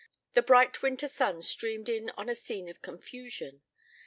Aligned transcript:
The 0.33 0.41
bright 0.41 0.81
winter 0.81 1.07
sun 1.07 1.43
streamed 1.43 1.87
in 1.87 2.09
on 2.17 2.27
a 2.27 2.33
scene 2.33 2.67
of 2.69 2.81
confusion. 2.81 3.61